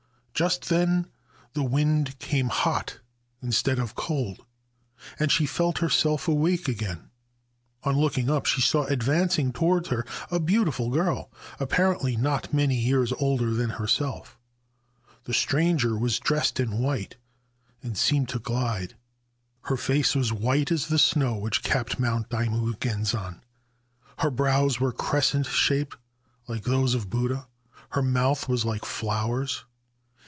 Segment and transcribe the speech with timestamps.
[0.33, 1.05] Just then
[1.53, 2.99] the wind came hot
[3.43, 4.43] instead of cold,
[5.19, 7.11] and she felt herself awake again.
[7.83, 13.13] On looking up she saw advancing towards her a beautiful girl, apparently not many years
[13.19, 14.39] older than herself.
[15.25, 17.17] The stranger was dressed in white,
[17.83, 18.95] and seemed to glide.
[19.65, 23.41] Her face was white as the snow which capped Mount Daimugenzan;
[24.17, 25.97] her brows were crescent shaped,
[26.47, 27.47] like those of Buddha;
[27.91, 29.65] her mouth was like flowers.